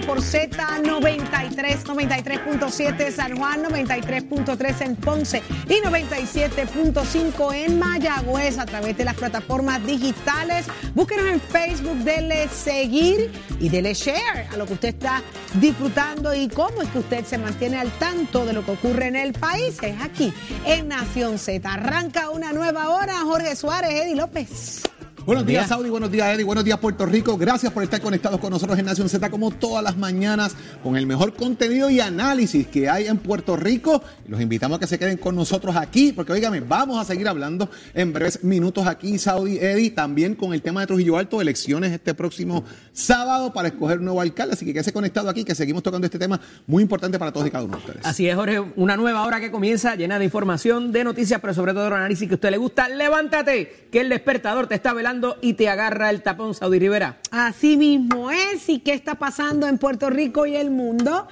[0.00, 9.04] Por Z93, 93.7 San Juan, 93.3 en Ponce y 97.5 en Mayagüez a través de
[9.04, 10.66] las plataformas digitales.
[10.94, 15.22] Búsquenos en Facebook, denle seguir y denle share a lo que usted está
[15.60, 19.16] disfrutando y cómo es que usted se mantiene al tanto de lo que ocurre en
[19.16, 19.76] el país.
[19.82, 20.32] Es aquí,
[20.64, 21.70] en Nación Z.
[21.70, 23.20] Arranca una nueva hora.
[23.24, 24.82] Jorge Suárez, Eddie López.
[25.24, 25.88] Buenos días, Saudi.
[25.88, 26.42] Buenos días, Eddie.
[26.42, 27.38] Buenos días, Puerto Rico.
[27.38, 31.06] Gracias por estar conectados con nosotros en Nación Z como todas las mañanas con el
[31.06, 34.02] mejor contenido y análisis que hay en Puerto Rico.
[34.26, 37.70] Los invitamos a que se queden con nosotros aquí porque, oígame, vamos a seguir hablando
[37.94, 42.14] en breves minutos aquí, Saudi, Eddie, también con el tema de Trujillo Alto, elecciones este
[42.14, 44.54] próximo sábado para escoger un nuevo alcalde.
[44.54, 47.50] Así que quédese conectado aquí que seguimos tocando este tema muy importante para todos y
[47.52, 48.04] cada uno de ustedes.
[48.04, 51.74] Así es, Jorge, una nueva hora que comienza llena de información, de noticias, pero sobre
[51.74, 52.88] todo de análisis que a usted le gusta.
[52.88, 55.11] Levántate, que el despertador te está velando
[55.42, 57.18] y te agarra el tapón, Saudi Rivera.
[57.30, 58.68] Así mismo es.
[58.68, 61.28] ¿Y qué está pasando en Puerto Rico y el mundo?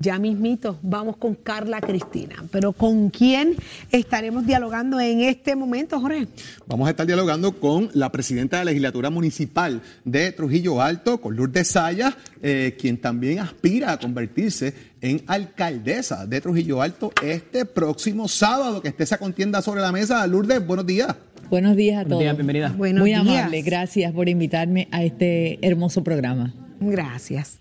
[0.00, 2.44] Ya mismito, vamos con Carla Cristina.
[2.52, 3.56] Pero ¿con quién
[3.90, 6.28] estaremos dialogando en este momento, Jorge?
[6.66, 11.34] Vamos a estar dialogando con la presidenta de la legislatura municipal de Trujillo Alto, con
[11.34, 18.28] Lourdes Sayas, eh, quien también aspira a convertirse en alcaldesa de Trujillo Alto este próximo
[18.28, 20.24] sábado, que esté esa contienda sobre la mesa.
[20.28, 21.16] Lourdes, buenos días.
[21.50, 22.20] Buenos días a Buenos todos.
[22.22, 22.74] días, bienvenida.
[22.76, 23.20] Buenos Muy días.
[23.22, 26.52] amable, gracias por invitarme a este hermoso programa.
[26.80, 27.58] Gracias.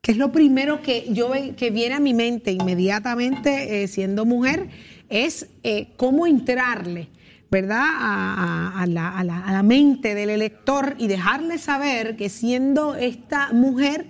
[0.00, 4.68] ¿Qué es lo primero que yo que viene a mi mente inmediatamente eh, siendo mujer?
[5.08, 7.08] Es eh, cómo entrarle,
[7.50, 7.80] ¿verdad?
[7.82, 12.28] A, a- a la, a la- a la mente del elector y dejarle saber que
[12.28, 14.06] siendo esta mujer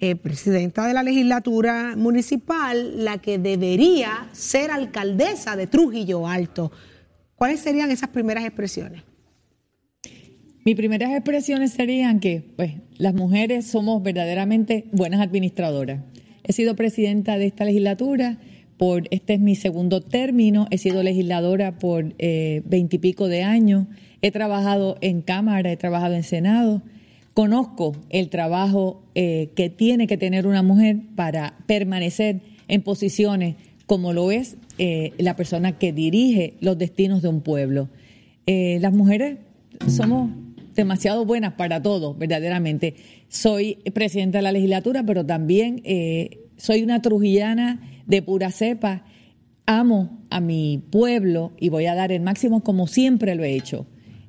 [0.00, 6.70] eh, presidenta de la legislatura municipal, la que debería ser alcaldesa de Trujillo Alto.
[7.38, 9.02] ¿Cuáles serían esas primeras expresiones?
[10.64, 16.02] Mis primeras expresiones serían que pues, las mujeres somos verdaderamente buenas administradoras.
[16.42, 18.38] He sido presidenta de esta legislatura
[18.76, 23.86] por, este es mi segundo término, he sido legisladora por eh, veintipico de años,
[24.20, 26.82] he trabajado en Cámara, he trabajado en Senado,
[27.34, 33.54] conozco el trabajo eh, que tiene que tener una mujer para permanecer en posiciones
[33.86, 37.88] como lo es eh, la persona que dirige los destinos de un pueblo.
[38.46, 39.38] Eh, las mujeres
[39.88, 40.30] somos
[40.74, 42.94] demasiado buenas para todo, verdaderamente.
[43.28, 49.04] Soy presidenta de la legislatura, pero también eh, soy una trujillana de pura cepa.
[49.66, 53.86] Amo a mi pueblo y voy a dar el máximo como siempre lo he hecho.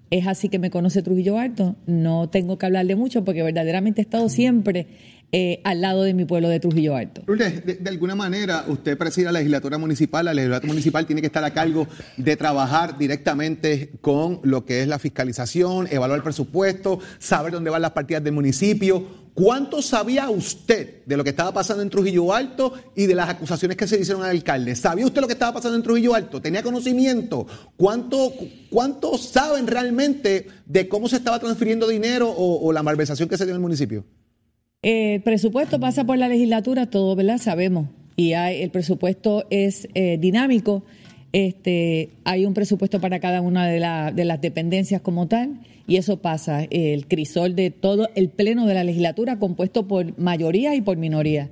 [0.09, 1.75] Es así que me conoce Trujillo Alto.
[1.85, 4.88] No tengo que hablarle mucho porque verdaderamente he estado siempre
[5.31, 7.22] eh, al lado de mi pueblo de Trujillo Alto.
[7.31, 11.44] De, de alguna manera usted preside la legislatura municipal, la legislatura municipal tiene que estar
[11.44, 17.51] a cargo de trabajar directamente con lo que es la fiscalización, evaluar el presupuesto, saber
[17.51, 19.29] dónde van las partidas del municipio.
[19.34, 23.78] ¿Cuánto sabía usted de lo que estaba pasando en Trujillo Alto y de las acusaciones
[23.78, 24.75] que se hicieron al alcalde?
[24.75, 26.41] ¿Sabía usted lo que estaba pasando en Trujillo Alto?
[26.41, 27.47] ¿Tenía conocimiento?
[27.78, 28.34] ¿Cuánto,
[28.69, 33.45] cuánto saben realmente de cómo se estaba transfiriendo dinero o, o la malversación que se
[33.45, 34.03] dio en el municipio?
[34.81, 37.38] Eh, El presupuesto pasa por la legislatura, todo, ¿verdad?
[37.38, 37.88] Sabemos.
[38.16, 40.84] Y hay, el presupuesto es eh, dinámico.
[41.31, 45.98] Este, hay un presupuesto para cada una de, la- de las dependencias como tal, y
[45.98, 46.63] eso pasa.
[46.69, 51.50] El crisol de todo el pleno de la legislatura, compuesto por mayoría y por minoría.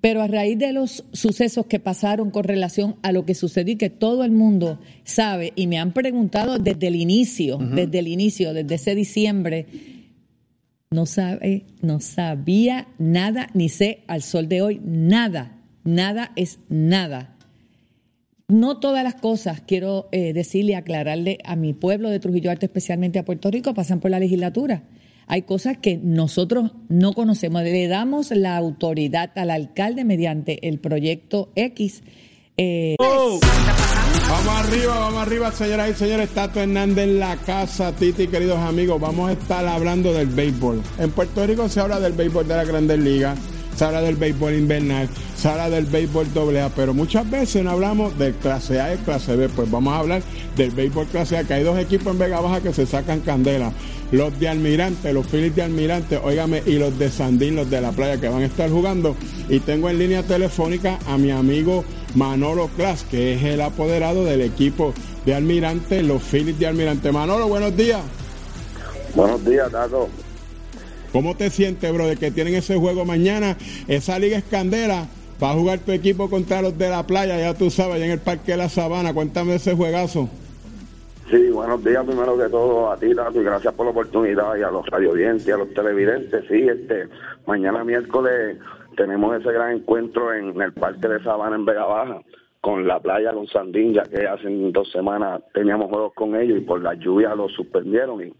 [0.00, 3.76] Pero a raíz de los sucesos que pasaron con relación a lo que sucedió y
[3.76, 8.54] que todo el mundo sabe, y me han preguntado desde el inicio, desde el inicio,
[8.54, 9.66] desde ese diciembre,
[10.92, 17.36] no sabe, no sabía nada, ni sé al sol de hoy nada, nada es nada.
[18.48, 23.20] No todas las cosas, quiero eh, decirle, aclararle a mi pueblo de Trujillo Alto, especialmente
[23.20, 24.82] a Puerto Rico, pasan por la legislatura.
[25.28, 27.62] Hay cosas que nosotros no conocemos.
[27.62, 32.02] Le damos la autoridad al alcalde mediante el proyecto X.
[32.56, 33.89] eh, ¿Qué está pasando?
[34.28, 36.30] Vamos arriba, vamos arriba, señoras y señores.
[36.30, 39.00] Tato Hernández en la casa, Titi, queridos amigos.
[39.00, 40.82] Vamos a estar hablando del béisbol.
[40.98, 43.38] En Puerto Rico se habla del béisbol de la Grandes Ligas,
[43.76, 48.16] se habla del béisbol invernal, se habla del béisbol AA, pero muchas veces no hablamos
[48.18, 49.48] del clase A y clase B.
[49.48, 50.22] Pues vamos a hablar
[50.56, 53.72] del béisbol clase A, que hay dos equipos en Vega Baja que se sacan candela.
[54.12, 57.92] Los de Almirante, los Phillies de Almirante, óigame, y los de Sandín, los de la
[57.92, 59.16] playa, que van a estar jugando.
[59.48, 61.84] Y tengo en línea telefónica a mi amigo
[62.14, 64.92] Manolo Clas, que es el apoderado del equipo
[65.24, 67.12] de Almirante, los Phillies de Almirante.
[67.12, 68.00] Manolo, buenos días.
[69.14, 70.08] Buenos días, Tato.
[71.12, 73.56] ¿Cómo te sientes, bro, de que tienen ese juego mañana?
[73.88, 75.06] Esa liga es candela.
[75.42, 78.12] Va a jugar tu equipo contra los de la playa, ya tú sabes, allá en
[78.12, 79.14] el Parque de la Sabana.
[79.14, 80.28] Cuéntame ese juegazo.
[81.30, 84.62] Sí, buenos días primero que todo a ti, Tato, y gracias por la oportunidad y
[84.62, 86.44] a los radiovidentes y a los televidentes.
[86.48, 87.08] Sí, este,
[87.46, 88.58] mañana miércoles
[88.96, 92.20] tenemos ese gran encuentro en el Parque de Sabana en Vega Baja
[92.60, 96.60] con la playa, con Sandín, ya que hace dos semanas teníamos juegos con ellos y
[96.60, 98.32] por la lluvia lo suspendieron y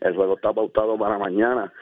[0.00, 1.72] el juego está pautado para mañana.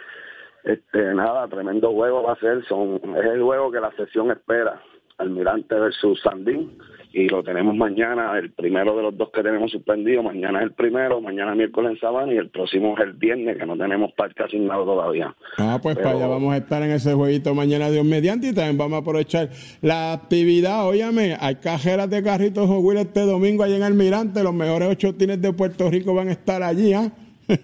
[0.63, 4.81] Este, nada, tremendo juego va a ser, son, es el juego que la sesión espera,
[5.19, 6.77] Almirante versus Sandín
[7.17, 10.73] y lo tenemos mañana, el primero de los dos que tenemos suspendido, mañana es el
[10.73, 14.43] primero, mañana miércoles en Sabana y el próximo es el viernes, que no tenemos parque
[14.43, 15.35] asignado todavía.
[15.57, 18.77] Ah, pues para allá vamos a estar en ese jueguito mañana Dios mediante y también
[18.77, 19.49] vamos a aprovechar
[19.81, 24.53] la actividad, óyame, hay cajeras de carritos o Will este domingo allá en Almirante, los
[24.53, 27.11] mejores ocho tines de Puerto Rico van a estar allí, ¿ah?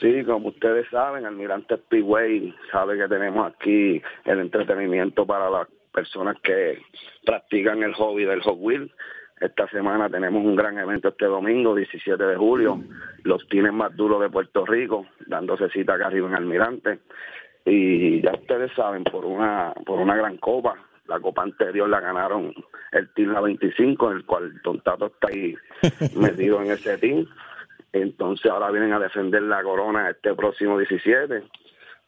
[0.00, 6.36] Sí, como ustedes saben, Almirante Speedway sabe que tenemos aquí el entretenimiento para las personas
[6.42, 6.82] que
[7.24, 8.92] practican el hobby del Hot Wheel.
[9.40, 12.82] Esta semana tenemos un gran evento este domingo, 17 de julio,
[13.22, 16.98] los tienes más duros de Puerto Rico, dándose cita acá arriba en Almirante.
[17.64, 20.76] Y ya ustedes saben, por una, por una gran copa,
[21.06, 22.52] la copa anterior la ganaron
[22.92, 25.54] el Team La 25, en el cual Don Tato está ahí
[26.16, 27.26] metido en ese team.
[27.92, 31.44] Entonces ahora vienen a defender la corona este próximo 17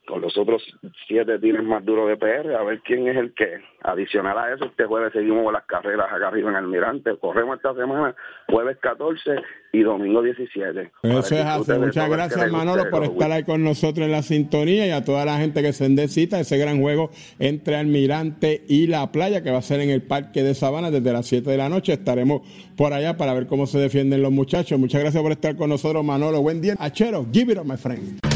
[0.07, 0.63] con los otros
[1.07, 3.61] siete tienes más duros de PR, a ver quién es el que.
[3.83, 7.17] Adicional a eso, este jueves seguimos con las carreras acá arriba en Almirante.
[7.19, 8.15] Corremos esta semana,
[8.49, 9.37] jueves 14
[9.73, 10.91] y domingo 17.
[11.03, 11.73] Eso es así.
[11.73, 15.39] Muchas gracias, Manolo, por estar ahí con nosotros en la sintonía y a toda la
[15.39, 19.63] gente que se necesita ese gran juego entre Almirante y la playa que va a
[19.63, 21.93] ser en el Parque de Sabana desde las 7 de la noche.
[21.93, 22.43] Estaremos
[22.77, 24.79] por allá para ver cómo se defienden los muchachos.
[24.79, 26.41] Muchas gracias por estar con nosotros, Manolo.
[26.43, 26.75] Buen día.
[26.79, 28.36] Achero, give it up, my friend.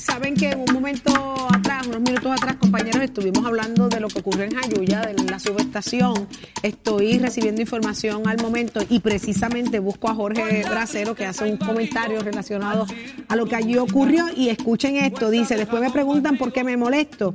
[0.00, 1.12] Saben que en un momento
[1.52, 5.38] atrás, unos minutos atrás, compañeros, estuvimos hablando de lo que ocurrió en Jayuya, de la
[5.38, 6.26] subestación.
[6.62, 12.20] Estoy recibiendo información al momento y precisamente busco a Jorge Bracero que hace un comentario
[12.20, 12.86] relacionado
[13.28, 14.26] a lo que allí ocurrió.
[14.34, 17.34] Y escuchen esto, dice, después me preguntan por qué me molesto.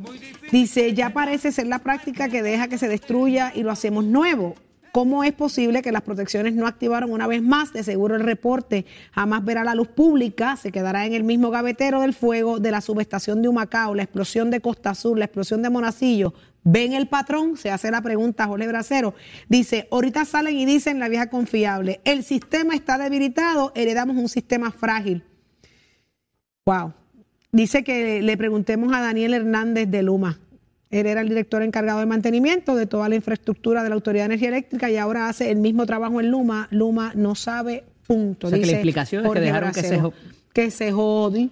[0.51, 4.55] Dice, ya parece ser la práctica que deja que se destruya y lo hacemos nuevo.
[4.95, 7.73] ¿Cómo es posible que las protecciones no activaron una vez más?
[7.73, 11.99] De seguro el reporte jamás verá la luz pública, se quedará en el mismo gavetero
[11.99, 15.69] del fuego de la subestación de Humacao, la explosión de Costa Sur, la explosión de
[15.69, 16.33] Monacillo.
[16.63, 17.57] ¿Ven el patrón?
[17.57, 19.15] Se hace la pregunta Jorge Bracero.
[19.49, 24.71] Dice, ahorita salen y dicen la vieja confiable, el sistema está debilitado, heredamos un sistema
[24.71, 25.25] frágil.
[26.65, 26.93] Wow.
[27.51, 30.39] Dice que le preguntemos a Daniel Hernández de Luma.
[30.99, 34.33] Él era el director encargado de mantenimiento de toda la infraestructura de la Autoridad de
[34.35, 36.67] Energía Eléctrica y ahora hace el mismo trabajo en Luma.
[36.71, 38.47] Luma no sabe, punto.
[38.47, 40.01] O sea, que la dice explicación es que dejaron que se
[40.53, 41.49] que se jodi.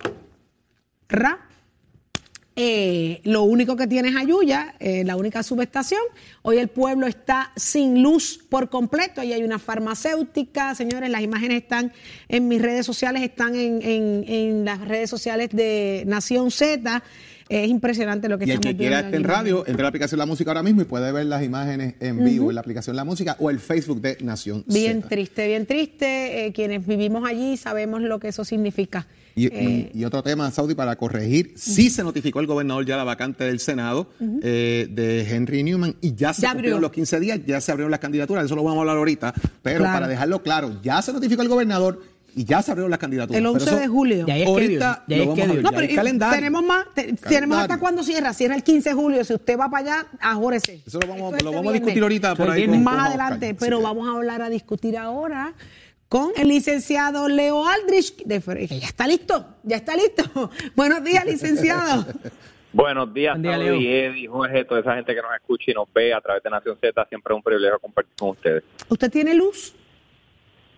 [1.09, 1.39] Ra.
[2.55, 6.01] Eh, lo único que tiene es Ayuya, eh, la única subestación.
[6.43, 9.21] Hoy el pueblo está sin luz por completo.
[9.21, 10.75] Ahí hay una farmacéutica.
[10.75, 11.91] Señores, las imágenes están
[12.29, 17.01] en mis redes sociales, están en, en- en las redes sociales de Nación Z.
[17.50, 20.17] Es impresionante lo que Y el estamos que quiera estar en radio, entre la aplicación
[20.19, 23.03] La Música ahora mismo y puede ver las imágenes en vivo en la aplicación La
[23.03, 25.09] Música o el Facebook de Nación Bien Z.
[25.09, 26.45] triste, bien triste.
[26.45, 29.07] Eh, quienes vivimos allí sabemos lo que eso significa.
[29.35, 32.97] Y, Eh, y- y otro tema, Saudi, para corregir, sí se notificó el gobernador ya
[32.97, 34.07] la vacante del Senado
[34.43, 36.88] eh, de Henry Newman y ya se Ya cumplieron abrió.
[36.88, 39.33] los 15 días, ya se abrieron las candidaturas, eso lo vamos a hablar ahorita,
[39.63, 39.93] pero Claro.
[39.95, 42.00] para dejarlo claro, ya se notificó el gobernador
[42.35, 43.37] y ya se abrieron las candidaturas.
[43.37, 44.25] El Pero 11 eso de julio.
[44.47, 46.35] Ahorita lo vamos a ver, No, pero y calendario.
[46.35, 49.23] tenemos más, te- tenemos hasta cuando cierra, cierra el 15 de julio.
[49.23, 50.81] Si usted va para allá, ajórese.
[50.85, 51.81] Eso lo vamos, Esto es lo este vamos a viernes.
[51.81, 52.67] discutir ahorita por ahí.
[52.67, 55.53] con- Más adelante, pero vamos a hablar a discutir ahora
[56.09, 58.39] con el licenciado Leo Aldrich, de
[58.79, 60.23] ya está listo, ya está listo.
[60.75, 62.05] Buenos días, licenciado.
[62.73, 64.09] Buenos días, Buen día, Saudi, Leo.
[64.11, 66.75] Eddie, Jorge, toda esa gente que nos escucha y nos ve a través de Nación
[66.81, 67.05] Z.
[67.07, 68.63] Siempre es un privilegio compartir con ustedes.
[68.89, 69.75] ¿Usted tiene luz?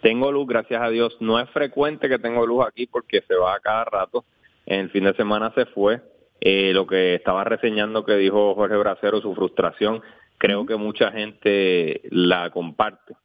[0.05, 1.17] Tengo luz, gracias a Dios.
[1.19, 4.23] No es frecuente que tengo luz aquí porque se va a cada rato.
[4.67, 5.99] En el fin de semana se fue.
[6.39, 10.03] Eh, lo que estaba reseñando que dijo Jorge Bracero, su frustración,
[10.37, 13.15] creo que mucha gente la comparte.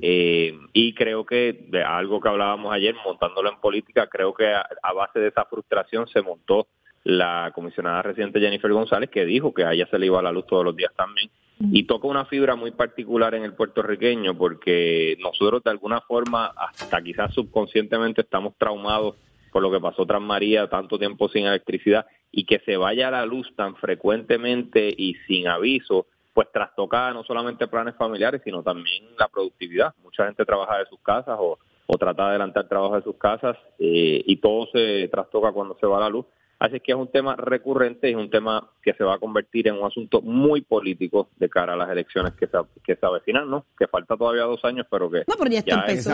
[0.00, 4.66] Eh, y creo que de algo que hablábamos ayer, montándolo en política, creo que a,
[4.82, 6.68] a, base de esa frustración se montó
[7.04, 10.46] la comisionada reciente Jennifer González, que dijo que a ella se le iba la luz
[10.46, 11.30] todos los días también
[11.60, 17.02] y toca una fibra muy particular en el puertorriqueño porque nosotros de alguna forma, hasta
[17.02, 19.16] quizás subconscientemente, estamos traumados
[19.52, 23.26] por lo que pasó tras María, tanto tiempo sin electricidad y que se vaya la
[23.26, 29.28] luz tan frecuentemente y sin aviso, pues trastoca no solamente planes familiares, sino también la
[29.28, 29.94] productividad.
[30.02, 33.56] Mucha gente trabaja de sus casas o, o trata de adelantar trabajo de sus casas
[33.78, 36.24] eh, y todo se trastoca cuando se va la luz.
[36.60, 39.66] Así que es un tema recurrente y es un tema que se va a convertir
[39.68, 43.48] en un asunto muy político de cara a las elecciones que se, que se avecinan,
[43.50, 43.64] ¿no?
[43.78, 45.20] Que falta todavía dos años, pero que...
[45.26, 46.10] No, pero ya, ya empezó.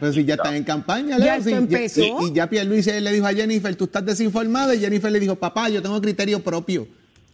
[0.00, 2.00] Pero si ya están en campaña, Leo, Ya si- empezó.
[2.00, 5.36] y, y ya Pierluisi le dijo a Jennifer, tú estás desinformada, y Jennifer le dijo,
[5.36, 6.86] papá, yo tengo criterio propio.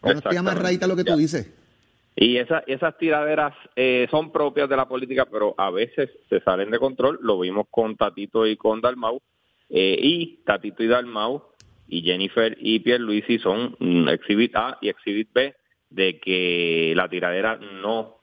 [0.03, 1.17] No estoy amarradita lo que tú Ya.
[1.17, 1.49] dices.
[2.17, 6.73] Y esa, esas tiraderas eh, son propias de la política, pero a veces se salen
[6.73, 7.21] de control.
[7.23, 9.21] Lo vimos con Tatito y con Dalmau.
[9.71, 11.45] eh, y Tatito y Dalmau
[11.93, 15.55] y Jennifer y Pierluisi son mm, Exhibit A y Exhibit B
[15.91, 18.17] de que la tiradera no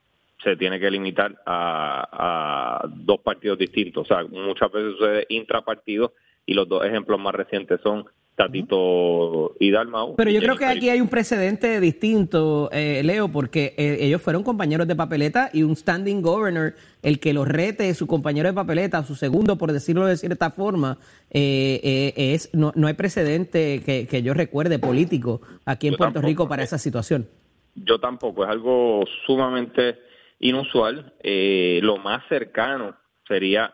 [0.44, 4.10] se tiene que limitar a, a dos partidos distintos.
[4.10, 6.14] O sea, muchas veces sucede intrapartido
[6.48, 8.06] y los dos ejemplos más recientes son
[8.39, 10.15] Tatito y Dalmau.
[10.15, 14.43] Pero yo creo que aquí hay un precedente distinto, eh, Leo, porque eh, ellos fueron
[14.43, 19.03] compañeros de papeleta y un standing governor, el que los rete, su compañero de papeleta,
[19.03, 20.98] su segundo, por decirlo de cierta forma,
[21.31, 25.98] eh, eh, es no, no hay precedente que, que yo recuerde político aquí en Yo
[25.98, 27.27] Puerto tampoco, Rico para esa situación.
[27.75, 30.00] Yo tampoco, es algo sumamente
[30.39, 31.13] inusual.
[31.22, 32.96] Eh, lo más cercano
[33.27, 33.74] sería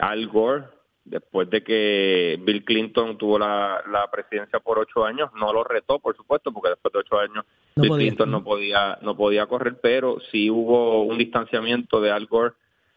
[0.00, 0.64] Al Gore,
[1.04, 5.98] después de que Bill Clinton tuvo la, la presidencia por ocho años, no lo retó,
[5.98, 7.44] por supuesto, porque después de ocho años
[7.76, 8.06] No Bill podía.
[8.08, 12.54] Clinton no podía, no podía correr, pero sí hubo un distanciamiento de Al Gore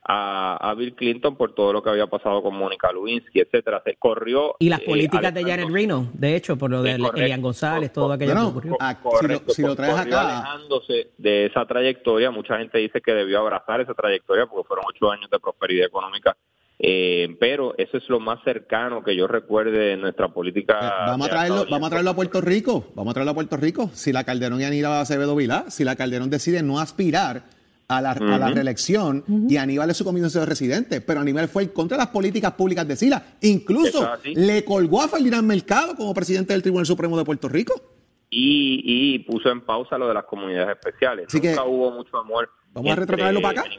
[0.10, 3.82] a, a Bill Clinton por todo lo que había pasado con Mónica Lewinsky, etcétera.
[3.84, 7.18] Se corrió Y las eh, políticas de Janet Reno, de hecho, por lo de correcto.
[7.20, 8.78] Elian González, todo aquello bueno, que ocurrió.
[8.80, 13.14] ah, si lo- si lo traes acá- alejándose de esa trayectoria, mucha gente dice que
[13.14, 16.38] debió abrazar esa trayectoria porque fueron ocho años de prosperidad económica.
[16.80, 20.78] Eh, pero eso es lo más cercano que yo recuerde en nuestra política.
[20.80, 23.36] Eh, vamos a de traerlo, vamos a traerlo a Puerto Rico, vamos a traerlo a
[23.36, 23.90] Puerto Rico.
[23.94, 27.44] Si la Calderón y Aníbal Acevedo Vilá, si la Calderón decide no aspirar
[27.88, 28.56] a la, a la Ujú.
[28.56, 32.52] reelección y Aníbal es su comisionado residente, pero Aníbal fue en contra de las políticas
[32.52, 33.24] públicas de Sila.
[33.42, 37.74] Incluso le colgó a Ferdinand Mercado como presidente del Tribunal Supremo de Puerto Rico.
[38.30, 41.28] Y, y puso en pausa lo de las comunidades especiales.
[41.28, 42.50] Así Nunca que- hubo mucho amor.
[42.74, 43.70] Vamos a entre retrotraerlo para acá.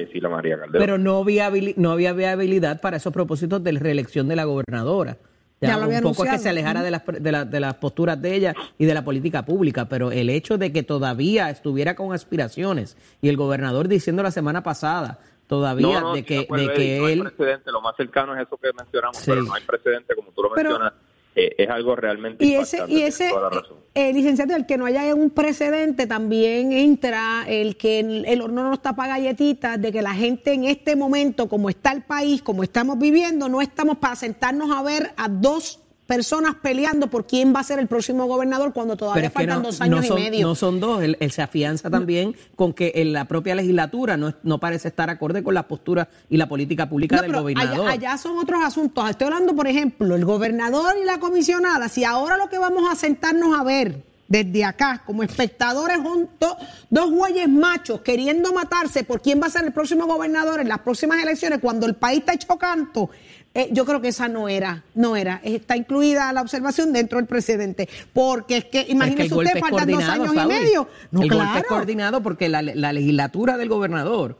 [0.00, 0.80] Y Sila María Calderón.
[0.80, 5.16] Pero no había, no había viabilidad para esos propósitos de la reelección de la gobernadora.
[5.60, 6.42] Ya lo había un poco es que anunciado.
[6.42, 9.04] se alejara de las, pre- de, la- de las posturas de ella y de la
[9.04, 14.22] política pública, pero el hecho de que todavía estuviera con aspiraciones y el gobernador diciendo
[14.22, 15.18] la semana pasada
[15.48, 17.80] todavía No, no, de sí, que, de acuerdo, de que no hay él precedente, lo
[17.80, 19.24] más cercano es eso que mencionamos, Sí.
[19.30, 20.92] pero no hay precedente, como tú lo Pero- mencionas,
[21.38, 23.76] eh, es algo realmente Y ese, y ese toda la razón.
[23.94, 28.64] eh, licenciado, el que no haya un precedente también entra el que el, el horno
[28.64, 32.42] no está para galletitas, de que la gente en este momento, como está el país,
[32.42, 37.54] como estamos viviendo, no estamos para sentarnos a ver a dos personas peleando por quién
[37.54, 40.22] va a ser el próximo gobernador cuando todavía faltan no, dos años no son, y
[40.22, 40.46] medio.
[40.46, 44.34] no son dos, él, él se afianza también con que en la propia legislatura no,
[44.42, 47.88] no parece estar acorde con las posturas y la política pública del gobernador.
[47.88, 49.08] allá, allá son otros asuntos.
[49.10, 51.90] Estoy hablando, por ejemplo, el gobernador y la comisionada.
[51.90, 55.98] Si ahora lo que vamos a sentarnos a ver desde acá, como espectadores,
[56.38, 56.56] do-
[56.90, 60.80] dos güeyes machos queriendo matarse por quién va a ser el próximo gobernador en las
[60.80, 63.08] próximas elecciones, cuando el país está hecho canto,
[63.54, 65.40] eh, yo creo que esa no era, no era.
[65.42, 67.88] Está incluida la observación dentro del precedente.
[68.12, 70.88] Porque es que, Pero es que imagínese usted, faltan dos años y medio.
[71.10, 71.66] No, el golpe es claro.
[71.68, 74.38] coordinado porque la, la legislatura del gobernador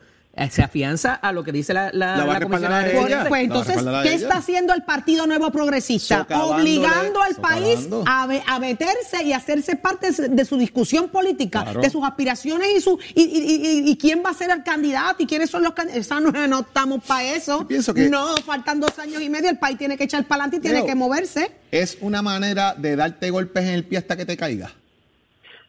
[0.50, 3.18] se afianza a lo que dice la, la, La la comisionada de ella.
[3.20, 4.14] Pues, pues entonces, ¿qué ella.
[4.14, 6.26] está haciendo el Partido Nuevo Progresista?
[6.42, 11.80] Obligando al país a, meterse y hacerse parte de- su discusión política, Claro.
[11.80, 15.22] de sus aspiraciones y, su, y, y- y- y quién va a ser el candidato
[15.22, 16.08] y quiénes son los candidatos.
[16.22, 17.60] No, no estamos para eso.
[17.60, 20.44] Yo pienso que- No, faltan dos años y medio, el país tiene que echar para
[20.44, 21.50] adelante y tiene Leo, que moverse.
[21.70, 24.70] Es una manera de darte golpes en el pie hasta que te caiga.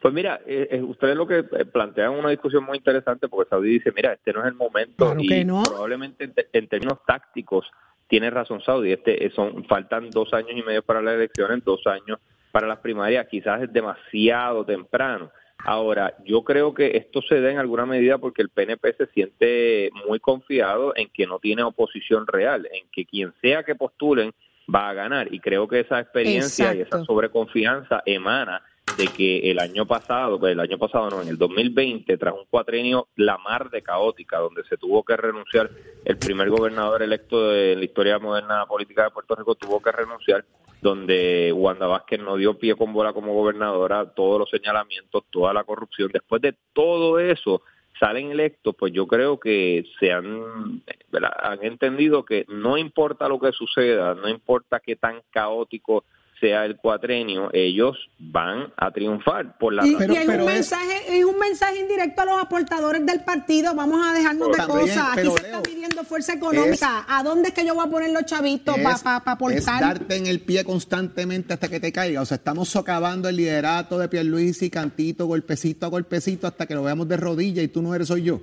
[0.00, 3.70] Pues mira, eh, eh, ustedes lo que eh, plantean una discusión muy interesante porque Saudi
[3.70, 5.62] dice, mira, este no es el momento Claro y no.
[5.62, 7.70] probablemente en, te- en términos tácticos
[8.08, 11.86] tiene razón Saudi, este eh, son faltan dos años y medio para las elecciones, dos
[11.86, 12.18] años
[12.50, 15.30] para las primarias, quizás es demasiado temprano,
[15.64, 19.90] Ahora, yo creo que esto se da en alguna medida porque el PNP se siente
[20.06, 24.32] muy confiado en que no tiene oposición real, en que quien sea que postulen
[24.74, 25.32] va a ganar.
[25.32, 28.62] Y creo que esa experiencia y esa sobreconfianza emana
[29.00, 32.44] de que el año pasado, pues el año pasado no, en el 2020, tras un
[32.50, 35.70] cuatrenio la mar de caótica, donde se tuvo que renunciar
[36.04, 40.44] el primer gobernador electo de la historia moderna política de Puerto Rico, tuvo que renunciar,
[40.82, 45.64] donde Wanda Vázquez no dio pie con bola como gobernadora, todos los señalamientos, toda la
[45.64, 46.10] corrupción.
[46.12, 47.62] Después de todo eso,
[47.98, 53.52] salen electos, pues yo creo que se han, han entendido que no importa lo que
[53.52, 56.04] suceda, no importa qué tan caótico
[56.40, 61.24] sea el cuatrenio, ellos van a triunfar por la y, y es, un mensaje, es
[61.24, 63.74] un mensaje indirecto a los aportadores del partido.
[63.74, 65.18] Vamos a dejarnos de cosas.
[65.18, 67.04] Aquí se está pidiendo fuerza económica.
[67.06, 69.58] ¿A dónde es que yo voy a poner los chavitos para pa, pa aportar?
[69.58, 72.22] Es darte en el pie constantemente hasta que te caiga.
[72.22, 76.82] O sea, estamos socavando el liderato de Pierluisi, cantito, golpecito a golpecito, hasta que lo
[76.82, 78.40] veamos de rodilla y tú no eres, soy yo.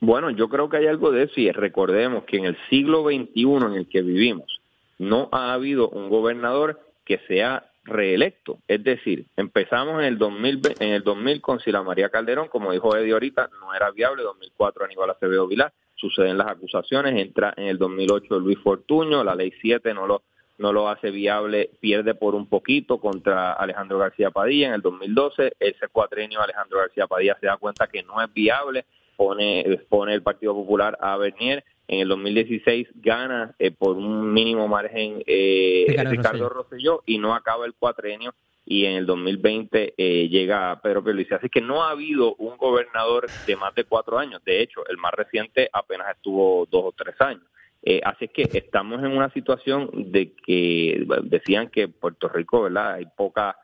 [0.00, 3.66] Bueno, yo creo que hay algo de eso y recordemos que en el siglo XXI
[3.66, 4.60] en el que vivimos
[4.98, 8.58] no ha habido un gobernador que sea reelecto.
[8.68, 12.94] Es decir, empezamos en el 2000, en el 2000 con Sila María Calderón, como dijo
[12.96, 17.78] Eddie ahorita, no era viable, 2004 Aníbal Acevedo Vilar, suceden las acusaciones, entra en el
[17.78, 20.22] 2008 Luis Fortuño, la ley 7 no lo
[20.58, 25.52] no lo hace viable, pierde por un poquito contra Alejandro García Padilla en el 2012,
[25.60, 28.86] ese cuatrenio Alejandro García Padilla se da cuenta que no es viable,
[29.16, 34.68] pone, pone el Partido Popular a Bernier en el 2016 gana eh, por un mínimo
[34.68, 37.02] margen eh, Ricardo, Rosselló.
[37.06, 38.34] y no acaba el cuatrenio
[38.66, 41.34] y en el 2020 eh, llega Pedro Pierluisi.
[41.34, 44.42] Así que no ha habido un gobernador de más de cuatro años.
[44.44, 47.44] De hecho, el más reciente apenas estuvo dos o tres años.
[47.82, 52.94] Eh, así que estamos en una situación de que decían que Puerto Rico, ¿verdad?
[52.94, 53.56] Hay poca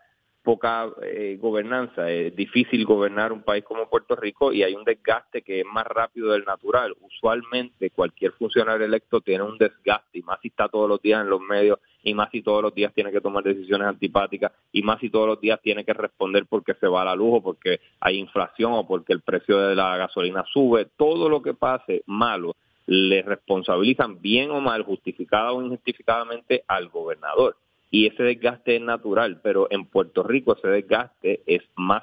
[0.42, 5.42] poca eh, gobernanza, es difícil gobernar un país como Puerto Rico y hay un desgaste
[5.42, 6.94] que es más rápido del natural.
[7.00, 11.30] Usualmente cualquier funcionario electo tiene un desgaste y más si está todos los días en
[11.30, 14.98] los medios y más si todos los días tiene que tomar decisiones antipáticas y más
[15.00, 18.18] si todos los días tiene que responder porque se va la luz o porque hay
[18.18, 20.86] inflación o porque el precio de la gasolina sube.
[20.96, 27.56] Todo lo que pase malo le responsabilizan bien o mal, justificada o injustificadamente al gobernador
[27.92, 32.02] y ese desgaste es natural, pero en Puerto Rico ese desgaste es más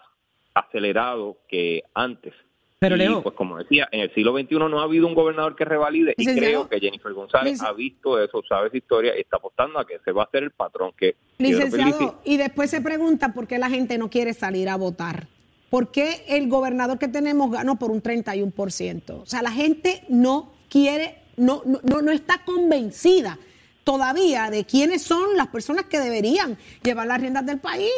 [0.54, 2.34] acelerado que antes.
[2.78, 5.66] Pero Leo, pues como decía, en el siglo XXI no ha habido un gobernador que
[5.66, 9.80] revalide y creo que Jennifer González ha visto eso, sabe esa historia y está apostando
[9.80, 11.16] a que se va a hacer el patrón que...
[11.40, 15.28] Licenciado, y después se pregunta por qué la gente no quiere salir a votar.
[15.72, 19.22] ¿Por qué el gobernador que tenemos ganó por un 31%?
[19.22, 23.40] O sea, la gente no quiere, no, no, no está convencida
[23.90, 27.90] todavía de quiénes son las personas que deberían llevar las riendas del país.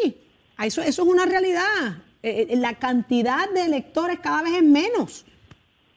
[0.64, 1.98] Eso, eso es una realidad.
[2.24, 5.26] Eh, eh, la cantidad de electores cada vez es menos.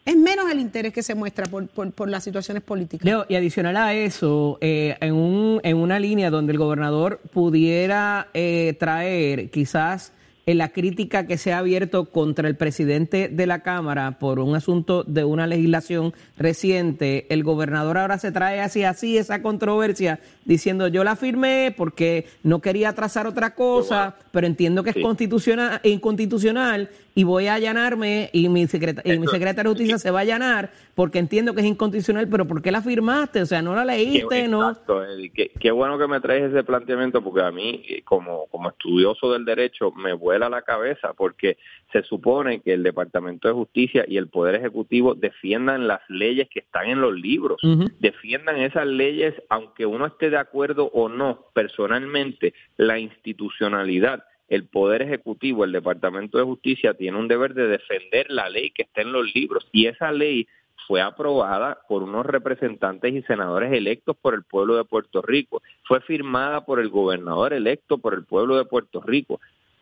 [0.04, 3.04] Es menos el interés que se muestra por, por, las situaciones políticas.
[3.04, 8.26] Leo, y adicional a eso, eh, en, un, en una línea donde el gobernador pudiera
[8.80, 10.12] traer quizás
[10.46, 14.54] en la crítica que se ha abierto contra el presidente de la Cámara por un
[14.54, 20.88] asunto de una legislación reciente, el gobernador ahora se trae así así esa controversia diciendo
[20.88, 26.90] yo la firmé porque no quería trazar otra cosa, pero entiendo que es constitucional inconstitucional
[27.14, 30.70] y voy a allanarme y mi, secretario mi secretario de justicia se va a allanar
[30.94, 33.42] porque entiendo que es inconstitucional, pero ¿por qué la firmaste?
[33.42, 34.70] O sea, no la leíste, ¿no?
[34.70, 35.02] Exacto,
[35.60, 39.44] Qué, bueno que me traes ese planteamiento porque a mí, eh, como, como estudioso del
[39.44, 41.56] derecho, me vuela la cabeza porque
[41.92, 46.60] se supone que el Departamento de Justicia y el Poder Ejecutivo defiendan las leyes que
[46.60, 47.60] están en los libros,
[48.00, 55.02] defiendan esas leyes aunque uno esté de acuerdo o no personalmente, la institucionalidad el Poder
[55.02, 59.12] Ejecutivo, el Departamento de Justicia, tiene un deber de defender la ley que está en
[59.12, 60.46] los libros y esa ley
[60.86, 66.00] fue aprobada por unos representantes y senadores electos por el pueblo de Puerto Rico, fue
[66.00, 69.40] firmada por el gobernador electo por el pueblo de Puerto Rico.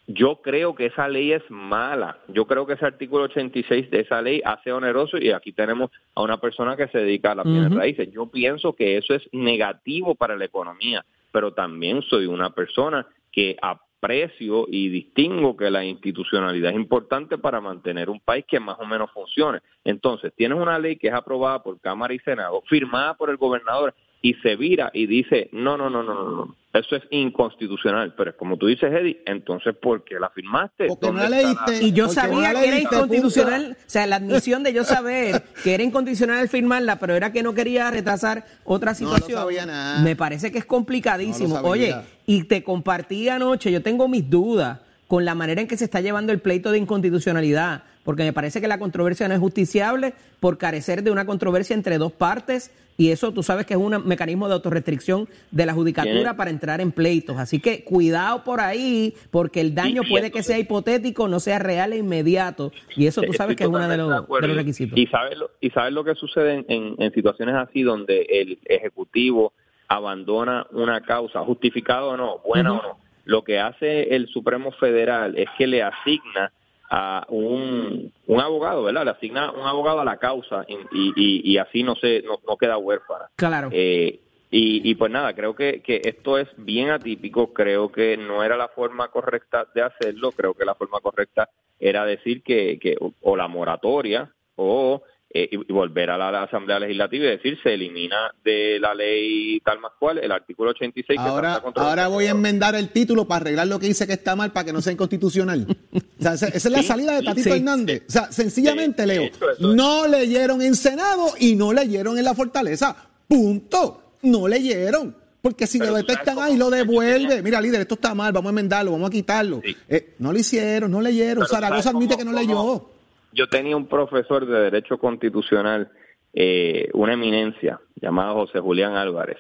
[0.09, 2.18] Yo creo que esa ley es mala.
[2.29, 6.22] Yo creo que ese artículo 86 de esa ley hace oneroso y aquí tenemos a
[6.22, 8.11] una persona que se dedica a las bienes raíces.
[8.12, 13.57] Yo pienso que eso es negativo para la economía, pero también soy una persona que
[14.03, 18.85] aprecio y distingo que la institucionalidad es importante para mantener un país que más o
[18.85, 19.61] menos funcione.
[19.85, 23.95] Entonces, tienes una ley que es aprobada por Cámara y Senado, firmada por el gobernador
[24.22, 28.14] y se vira y dice, no, no, no, no, no, eso es inconstitucional.
[28.16, 30.87] Pero como tú dices, Eddie, entonces, ¿por qué la firmaste?
[30.87, 31.82] Porque no la leíste.
[31.82, 35.82] Y yo sabía que era inconstitucional, o sea, la admisión de yo saber que era
[35.82, 39.32] inconstitucional firmarla, pero era que no quería retrasar otra situación.
[39.32, 40.02] No sabía nada.
[40.02, 41.56] Me parece que es complicadísimo.
[41.62, 45.85] Oye, y te compartí anoche, yo tengo mis dudas con la manera en que se
[45.85, 50.15] está llevando el pleito de inconstitucionalidad, porque me parece que la controversia no es justiciable
[50.41, 54.07] por carecer de una controversia entre dos partes y eso tú sabes que es un
[54.07, 57.38] mecanismo de autorrestricción de la judicatura para entrar en pleitos.
[57.38, 61.93] Así que cuidado por ahí, porque el daño puede que sea hipotético, no sea real
[61.93, 62.71] e inmediato.
[62.95, 64.99] Y eso tú sabes que es uno de los, requisitos.
[64.99, 69.53] Y sabes lo, y sabes lo que sucede en, en situaciones así donde el Ejecutivo
[69.88, 72.99] abandona una causa, justificado o no, buena o no.
[73.25, 76.53] Lo que hace el Supremo Federal es que le asigna
[76.94, 79.07] a un, un abogado, ¿verdad?
[79.07, 80.76] Le asigna un abogado a la causa y,
[81.16, 83.31] y, y así no se no, no, queda huérfana.
[83.35, 83.70] Claro.
[83.72, 88.44] Eh, y, y, pues nada, creo que, que esto es bien atípico, creo que no
[88.44, 91.48] era la forma correcta de hacerlo, creo que la forma correcta
[91.81, 95.02] era decir que, que o la moratoria o
[95.35, 99.79] eh, y, volver a la, Asamblea Legislativa y decir se elimina de la ley tal
[99.81, 101.18] más cual el artículo 86.
[101.18, 104.53] Ahora, ahora voy a enmendar el título para arreglar lo que dice que está mal
[104.53, 105.66] para que no sea inconstitucional.
[105.95, 108.03] o sea, esa, es la salida de Tatito Hernández.
[108.09, 112.95] O sea, sencillamente, Leo, no leyeron en Senado y no leyeron en la Fortaleza.
[113.27, 114.18] Punto.
[114.23, 115.16] No leyeron.
[115.40, 117.42] Porque si lo detectan ahí, lo devuelve.
[117.42, 119.61] Mira, líder, esto está mal, vamos a enmendarlo, vamos a quitarlo.
[119.88, 121.47] Eh, no lo hicieron, no leyeron.
[121.49, 122.91] Zaragoza admite que no leyó
[123.33, 125.90] yo tenía un profesor de Derecho Constitucional,
[126.35, 129.38] eh, una eminencia, llamado José Julián Álvarez,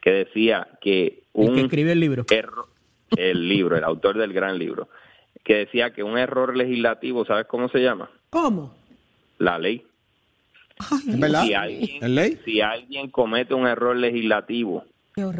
[0.00, 1.54] que decía que un...
[1.54, 2.24] que escribe el libro.
[3.16, 4.88] el libro, el autor del gran libro,
[5.44, 8.10] que decía que un error legislativo, ¿sabes cómo se llama?
[8.30, 8.74] ¿Cómo?
[9.38, 9.84] La ley.
[11.06, 11.44] ¿Verdad?
[11.44, 12.38] Si alguien, ¿Ley?
[12.44, 14.84] si alguien comete un error legislativo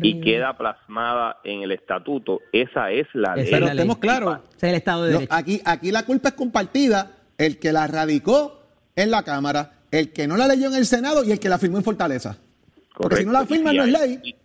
[0.01, 3.49] y queda plasmada en el estatuto, esa es la ley.
[3.51, 5.35] Pero estemos claros, es el Estado de Derecho.
[5.35, 8.63] aquí, aquí la culpa es compartida el que la radicó
[8.95, 11.59] en la Cámara, el que no la leyó en el Senado y el que la
[11.59, 12.39] firmó en Fortaleza.
[12.97, 14.37] Porque si no la firma no es ley.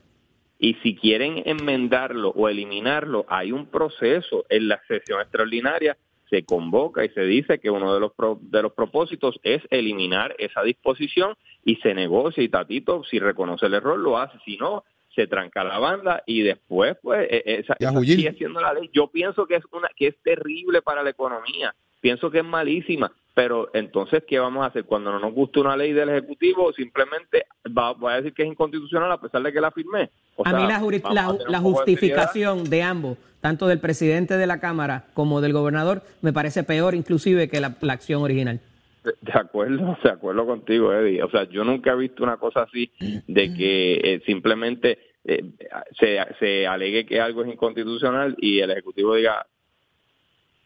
[0.60, 5.98] Y, si quieren enmendarlo o eliminarlo, hay un proceso en la sesión extraordinaria
[6.30, 10.64] se convoca y se dice que uno de los de los propósitos es eliminar esa
[10.64, 15.28] disposición y se negocia y Tatito si reconoce el error lo hace, si no se
[15.28, 18.90] tranca la banda y después pues e, e, esa, sigue siendo la ley.
[18.94, 23.12] Yo pienso que es una que es terrible para la economía pienso que es malísima,
[23.34, 24.84] pero entonces, ¿qué vamos a hacer?
[24.84, 29.12] Cuando no nos guste una ley del Ejecutivo, simplemente va, a decir que es inconstitucional
[29.12, 30.10] a pesar de que la firmé.
[30.44, 36.02] a mí la, justificación de, ambos, tanto del presidente de la Cámara como del gobernador,
[36.22, 38.60] me parece peor inclusive que la, acción original.
[39.04, 41.24] De acuerdo, de acuerdo contigo, Eddie.
[41.24, 45.44] O sea, yo nunca he visto una cosa así de que eh, simplemente eh,
[45.98, 49.48] se, se alegue que algo es inconstitucional y el Ejecutivo diga,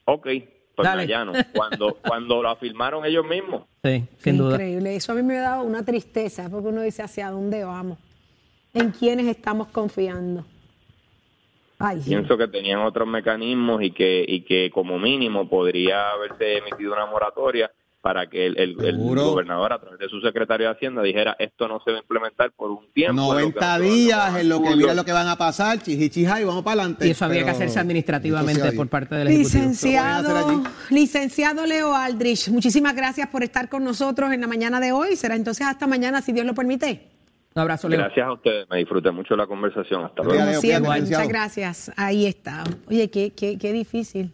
[0.05, 0.27] ok,
[0.75, 0.89] pues
[1.53, 3.63] cuando, cuando lo afirmaron ellos mismos.
[3.83, 4.55] Sí, sin duda.
[4.55, 4.95] Increíble.
[4.95, 7.97] Eso a mí me ha dado una tristeza, porque uno dice hacia dónde vamos,
[8.73, 10.45] en quiénes estamos confiando.
[12.05, 17.05] Pienso que tenían otros mecanismos y que, y que como mínimo podría haberse emitido una
[17.05, 17.69] moratoria
[18.05, 21.89] para que el, gobernador a través de su secretario de Hacienda dijera esto no se
[21.89, 23.19] va a implementar por un tiempo.
[23.19, 26.83] 90 días en lo que mira lo que van a pasar, chichichija y vamos para
[26.83, 27.07] adelante.
[27.07, 29.63] Y eso había que hacerse administrativamente por parte del Ejecutivo.
[29.63, 35.15] Licenciado, licenciado Leo Aldrich, muchísimas gracias por estar con nosotros en la mañana de hoy.
[35.15, 37.09] Será entonces hasta mañana, si Dios lo permite.
[37.55, 38.01] Un abrazo, Leo.
[38.01, 40.05] Gracias a ustedes, me disfruté mucho la conversación.
[40.05, 40.91] Hasta luego.
[41.01, 41.91] muchas gracias.
[41.97, 42.65] Ahí está.
[42.87, 44.31] Oye, qué, qué, qué difícil.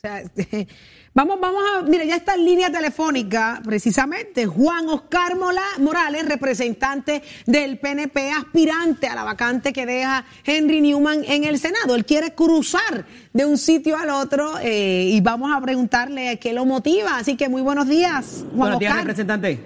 [0.00, 0.22] O sea,
[1.14, 7.78] vamos, vamos a, mira, ya está en línea telefónica, precisamente, Juan Oscar Morales, representante del
[7.78, 11.94] PNP, aspirante a la vacante que deja Henry Newman en el Senado.
[11.94, 16.64] Él quiere cruzar de un sitio al otro eh, y vamos a preguntarle qué lo
[16.64, 17.18] motiva.
[17.18, 19.60] Así que muy buenos días, Juan Buenos días, representante.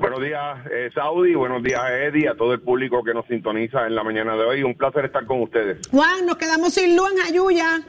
[0.00, 1.36] Buenos días, eh, Saudi.
[1.36, 4.62] Buenos días, Eddie, a todo el público que nos sintoniza en la mañana de hoy.
[4.64, 5.78] Un placer estar con ustedes.
[5.92, 7.84] Juan, nos quedamos sin luz en Ayuya.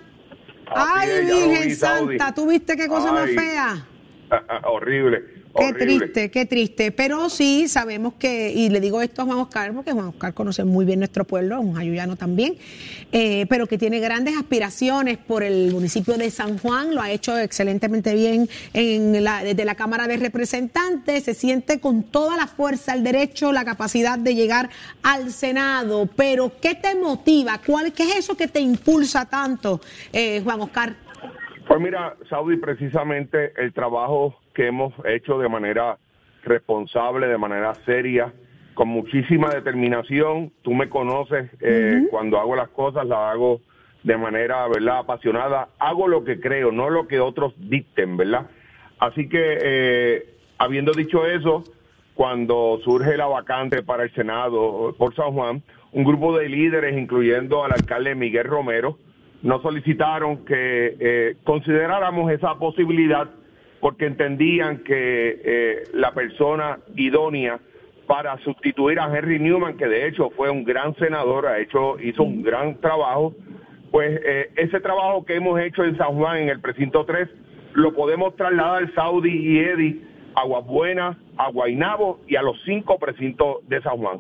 [0.76, 3.86] Ay, Virgen Santa, ¿tú viste qué cosa más fea?
[4.64, 5.41] horrible.
[5.58, 6.92] Qué triste, qué triste.
[6.92, 10.64] Pero sí sabemos que, y le digo esto a Juan Oscar, porque Juan Oscar conoce
[10.64, 12.56] muy bien nuestro pueblo, un ayuyano también,
[13.12, 17.38] eh, pero que tiene grandes aspiraciones por el municipio de San Juan, lo ha hecho
[17.38, 22.94] excelentemente bien en la, desde la Cámara de Representantes, se siente con toda la fuerza,
[22.94, 24.70] el derecho, la capacidad de llegar
[25.04, 26.08] al Senado.
[26.16, 27.60] Pero, ¿qué te motiva?
[27.66, 29.82] ¿Cuál, ¿Qué es eso que te impulsa tanto,
[30.14, 30.96] eh, Juan Oscar?
[31.68, 35.98] Pues mira, Saudi, precisamente el trabajo que hemos hecho de manera
[36.44, 38.34] responsable, de manera seria,
[38.74, 40.52] con muchísima determinación.
[40.62, 43.62] Tú me conoces, eh, cuando hago las cosas las hago
[44.04, 45.70] de manera, ¿verdad?, apasionada.
[45.80, 48.48] Hago lo que creo, no lo que otros dicten, ¿verdad?
[49.00, 50.26] Así que, eh,
[50.58, 51.64] habiendo dicho eso,
[52.14, 57.64] cuando surge la vacante para el Senado por San Juan, un grupo de líderes, incluyendo
[57.64, 58.98] al alcalde Miguel Romero,
[59.42, 63.30] nos solicitaron que eh, consideráramos esa posibilidad
[63.82, 67.60] porque entendían que eh, la persona idónea
[68.08, 72.24] para sustituir a Henry Newman, que de hecho fue un gran senador, ha hecho, hizo
[72.24, 73.34] un gran trabajo,
[73.90, 77.28] pues eh, ese trabajo que hemos hecho en San Juan, en el precinto 3,
[77.74, 80.02] lo podemos trasladar al Saudi y Edi,
[80.36, 84.20] Aguas Buenas, a Guainabo y a los cinco precintos de San Juan.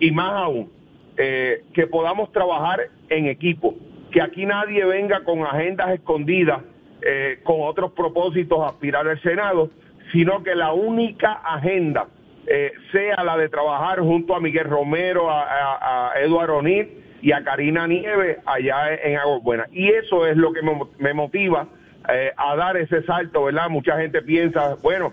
[0.00, 0.70] Y más aún,
[1.16, 3.74] eh, que podamos trabajar en equipo,
[4.10, 6.62] que aquí nadie venga con agendas escondidas,
[7.00, 9.70] eh, con otros propósitos a aspirar al Senado,
[10.10, 12.08] sino que la única agenda
[12.44, 17.86] eh, sea la de trabajar junto a Miguel Romero, a, Eduardo Onir y a Karina
[17.86, 19.68] Nieves allá en Aguas Buenas.
[19.72, 20.60] Y eso es lo que
[20.98, 21.68] me, motiva
[22.08, 23.68] eh, a dar ese salto, ¿verdad?
[23.68, 25.12] Mucha gente piensa, bueno,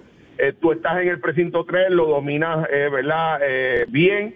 [0.60, 3.40] tú estás en el precinto 3, lo dominas, ¿verdad?
[3.90, 4.36] bien.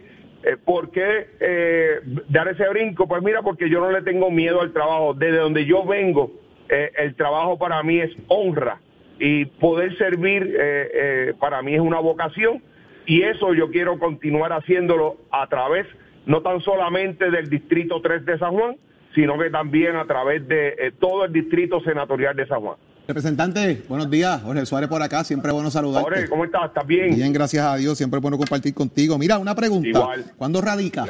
[0.65, 3.07] ¿Por qué dar ese brinco?
[3.07, 5.13] Pues mira, porque yo no le tengo miedo al trabajo.
[5.13, 6.31] Desde donde yo vengo,
[6.69, 8.79] eh, el trabajo para mí es honra
[9.19, 12.61] y poder servir eh, eh, para mí es una vocación
[13.07, 15.87] y eso yo quiero continuar haciéndolo a través
[16.27, 18.77] no tan solamente del Distrito 3 de San Juan,
[19.15, 22.75] sino que también a través de todo el Distrito Senatorial de San Juan.
[23.07, 24.39] Representante, buenos días.
[24.43, 26.07] Jorge Suárez por acá, siempre bueno saludarte.
[26.07, 26.65] Jorge, ¿cómo estás?
[26.65, 27.15] ¿Estás bien?
[27.15, 29.17] Bien, gracias a Dios, siempre bueno compartir contigo.
[29.17, 29.87] Mira, una pregunta.
[29.87, 30.25] Igual.
[30.37, 31.05] ¿Cuándo radica?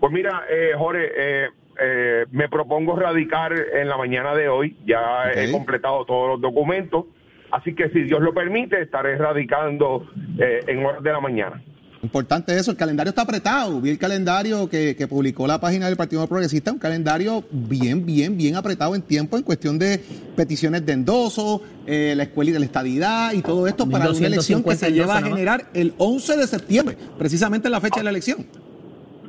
[0.00, 0.42] Pues mira,
[0.78, 1.48] Jorge, eh,
[1.80, 4.76] eh, me propongo radicar en la mañana de hoy.
[4.86, 7.06] Ya he completado todos los documentos.
[7.50, 10.06] Así que si Dios lo permite, estaré radicando
[10.38, 11.62] eh, en horas de la mañana.
[12.02, 13.80] Importante eso, el calendario está apretado.
[13.80, 18.56] Vi el calendario que, publicó la página del Partido Progresista, un calendario bien, bien, bien
[18.56, 20.00] apretado en tiempo en cuestión de
[20.36, 24.26] peticiones de endoso, eh, la escuela y de la estadidad y todo esto para una
[24.26, 28.10] elección que se lleva a generar el 11 de septiembre, precisamente la fecha de la
[28.10, 28.46] elección.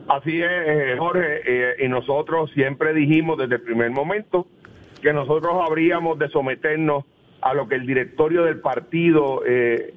[0.07, 4.47] Así es, eh, Jorge, eh, y nosotros siempre dijimos desde el primer momento
[5.01, 7.03] que nosotros habríamos de someternos
[7.41, 9.93] a lo que el directorio del partido eh,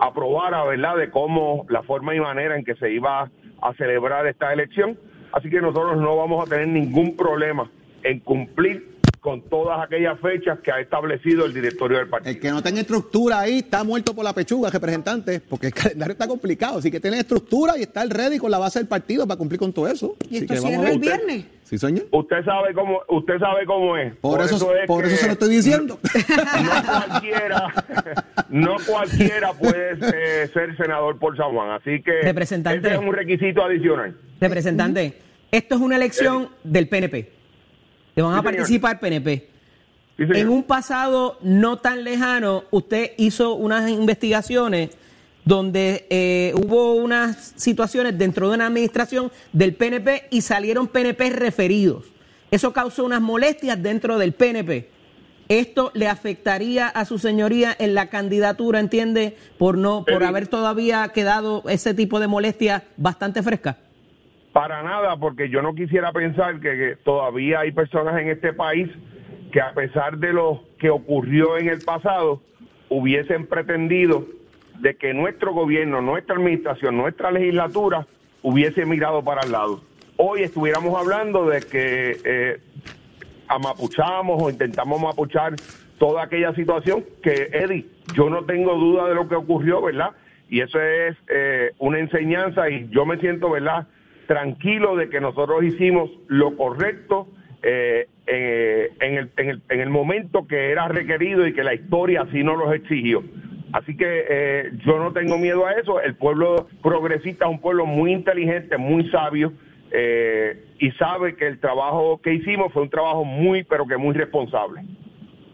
[0.00, 3.30] aprobara, ¿verdad?, de cómo la forma y manera en que se iba
[3.62, 4.98] a celebrar esta elección.
[5.32, 7.70] Así que nosotros no vamos a tener ningún problema
[8.02, 8.93] en cumplir
[9.24, 12.30] con todas aquellas fechas que ha establecido el directorio del partido.
[12.30, 16.12] El que no tenga estructura ahí está muerto por la pechuga, representante, porque el calendario
[16.12, 16.78] está complicado.
[16.78, 19.58] Así que tiene estructura y está el ready con la base del partido para cumplir
[19.58, 20.14] con todo eso.
[20.28, 21.46] ¿Y esto cierra el viernes?
[21.62, 22.02] ¿Sí, sueña?
[22.10, 24.14] Usted sabe cómo, usted sabe cómo es.
[24.16, 25.98] Por, eso, por eso se lo estoy diciendo.
[26.44, 27.84] No cualquiera,
[28.50, 31.70] no cualquiera puede eh, ser senador por San Juan.
[31.70, 34.14] Así que representante, es un requisito adicional.
[34.38, 35.14] Representante,
[35.50, 37.43] esto es una elección del PNP
[38.14, 39.48] que van a participar PNP.
[40.18, 44.90] en un pasado no tan lejano, usted hizo unas investigaciones
[45.44, 52.04] donde eh, hubo unas situaciones dentro de una administración del PNP y salieron PNP referidos.
[52.50, 54.88] Eso causó unas molestias dentro del PNP.
[55.48, 61.06] ¿Esto le afectaría a su señoría en la candidatura, entiende, por no, por haber todavía
[61.08, 63.76] quedado ese tipo de molestias bastante frescas?
[64.54, 68.88] Para nada, porque yo no quisiera pensar que, todavía hay personas en este país
[69.50, 72.40] que a pesar de lo que ocurrió en el pasado,
[72.88, 74.24] hubiesen pretendido
[74.78, 78.06] de que nuestro gobierno, nuestra administración, nuestra legislatura
[78.42, 79.80] hubiese mirado para el lado.
[80.18, 82.60] Hoy estuviéramos hablando de que eh,
[83.48, 85.54] amapuchamos o intentamos mapuchar
[85.98, 90.12] toda aquella situación que, Eddie, yo no tengo duda de lo que ocurrió, ¿verdad?
[90.48, 93.88] Y eso es eh, una enseñanza y yo me siento, ¿verdad?
[94.26, 97.28] Tranquilo de que nosotros hicimos lo correcto
[97.62, 102.58] eh, eh, en, el, en, momento que era requerido y que la historia así nos
[102.58, 103.22] lo exigió.
[103.72, 106.00] Así que eh, yo no tengo miedo a eso.
[106.00, 109.52] El pueblo progresista es un pueblo muy inteligente, muy sabio
[110.80, 114.80] y sabe que el trabajo que hicimos fue un trabajo muy, pero que muy responsable.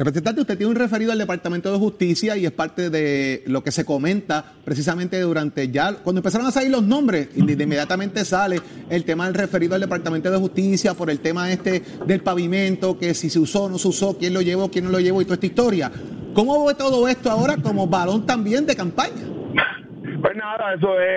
[0.01, 3.71] Representante, usted tiene un referido al Departamento de Justicia y es parte de lo que
[3.71, 8.57] se comenta precisamente durante ya, cuando empezaron a salir los nombres, inmediatamente sale
[8.89, 13.13] el tema del referido al Departamento de Justicia por el tema este del pavimento, que
[13.13, 15.27] si se usó o no se usó, quién lo llevó, quién no lo llevó y
[15.27, 15.93] toda esta historia.
[16.33, 19.29] ¿Cómo ve todo esto ahora como balón también de campaña?
[20.23, 21.09] Pues nada, eso es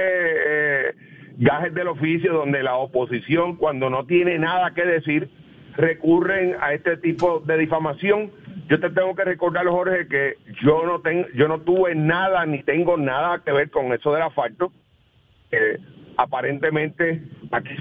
[0.46, 0.96] eh,
[1.38, 5.30] gajes del oficio donde la oposición, cuando no tiene nada que decir,
[5.78, 11.02] recurren a este tipo de difamación yo te tengo que recordar, Jorge, que yo no
[11.02, 14.72] tengo, yo no tuve nada ni tengo nada que ver con eso del asfalto.
[16.18, 17.76] aparentemente aquí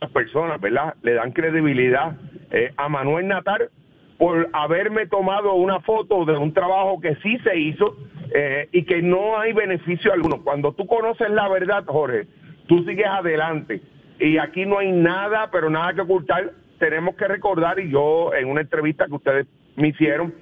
[0.00, 0.94] las personas, ¿verdad?
[1.02, 2.16] Le dan credibilidad
[2.50, 3.70] eh, a Manuel Natar
[4.18, 7.96] por haberme tomado una foto de un trabajo que sí se hizo
[8.34, 10.42] eh, y que no hay beneficio alguno.
[10.42, 12.26] Cuando tú conoces la verdad, Jorge,
[12.66, 13.80] tú sigues adelante
[14.18, 16.52] y aquí no hay nada, pero nada que ocultar.
[16.78, 20.34] Tenemos que recordar, y yo en una entrevista que ustedes me hicieron,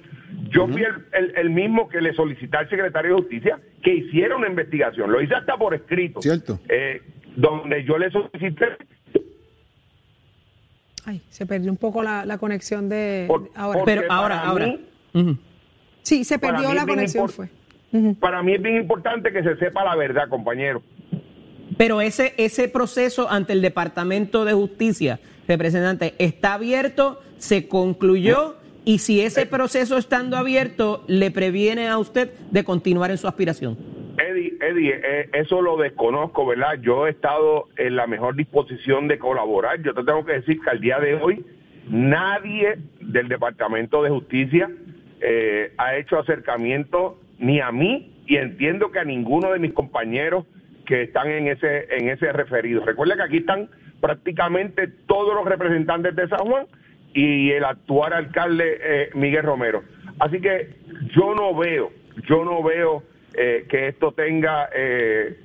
[0.49, 4.35] yo fui el, el- el mismo que le solicité al secretario de Justicia que hiciera
[4.35, 5.11] una investigación.
[5.11, 6.21] Lo hice hasta por escrito.
[6.21, 6.59] Cierto.
[6.69, 7.01] Eh,
[7.35, 8.65] donde yo le solicité
[11.05, 13.81] Ay, se perdió un poco la, la conexión de Por- ahora.
[13.85, 14.67] Pero ahora, ahora.
[15.13, 15.37] mí-
[16.03, 17.27] sí, se perdió la conexión.
[18.19, 20.81] Para mí es bien importante que se sepa la verdad, compañero.
[21.81, 28.53] Pero ese, ese proceso ante el Departamento de Justicia, representante, está abierto, se concluyó
[28.85, 33.79] y si ese proceso estando abierto le previene a usted de continuar en su aspiración.
[34.19, 36.79] Eddie, Eddie eh, eso lo desconozco, ¿verdad?
[36.83, 39.81] Yo he estado en la mejor disposición de colaborar.
[39.81, 41.43] Yo te tengo que decir que al día de hoy
[41.89, 44.69] nadie del Departamento de Justicia
[45.19, 50.45] eh, ha hecho acercamiento ni a mí y entiendo que a ninguno de mis compañeros
[50.85, 52.85] que están en ese en ese referido.
[52.85, 56.65] Recuerda que aquí están prácticamente todos los representantes de San Juan
[57.13, 59.83] y el actual alcalde eh, Miguel Romero.
[60.19, 60.75] Así que
[61.15, 61.91] yo no veo,
[62.27, 65.39] yo no veo eh, que esto tenga, eh,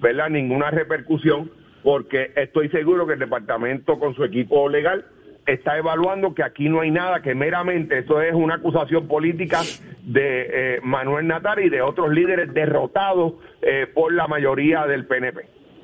[0.00, 0.30] ¿verdad?
[0.30, 1.50] Ninguna repercusión,
[1.82, 5.04] porque estoy seguro que el departamento con su equipo legal
[5.48, 9.60] está evaluando que aquí no hay nada, que meramente esto es una acusación política
[10.04, 15.40] de eh, Manuel Natar y de otros líderes derrotados eh, por la mayoría del PNP.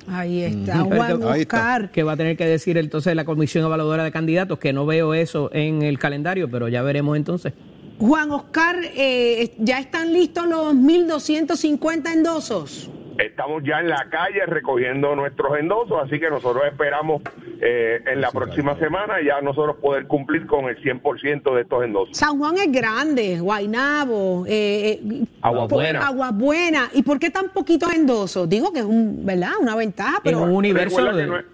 [0.07, 1.57] Ahí está, Juan que- ahí está.
[1.57, 1.89] Oscar.
[1.91, 5.15] que va a tener que decir entonces la Comisión Evaluadora de Candidatos, que no veo
[5.15, 7.53] eso en el calendario, pero ya veremos entonces.
[7.97, 12.91] Juan Oscar, eh, ¿ya están listos los 1.250 endosos?
[13.17, 17.21] Estamos ya en la calle recogiendo nuestros endosos, así que nosotros esperamos
[17.61, 22.17] eh, en la próxima semana ya nosotros poder cumplir con el 100% de estos endosos.
[22.17, 26.07] San Juan es grande, Guainabo, eh, eh, Agua por- Buena.
[26.07, 26.89] Agua Buena.
[26.93, 28.47] ¿Y por qué tan poquitos endosos?
[28.49, 29.51] Digo que es un, ¿verdad?
[29.61, 31.27] una ventaja, pero en un universo de...
[31.27, 31.45] no es-